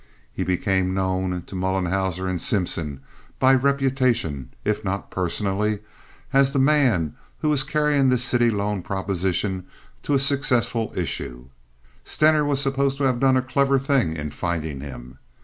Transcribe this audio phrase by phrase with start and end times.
[0.33, 3.01] He became known to Mollenhauer and Simpson,
[3.37, 5.77] by reputation, if not personally,
[6.33, 9.67] as the man who was carrying this city loan proposition
[10.01, 11.49] to a successful issue.
[12.03, 15.19] Stener was supposed to have done a clever thing in finding him.